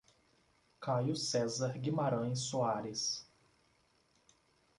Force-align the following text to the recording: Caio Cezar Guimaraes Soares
Caio 0.79 1.15
Cezar 1.15 1.77
Guimaraes 1.79 2.39
Soares 2.39 3.29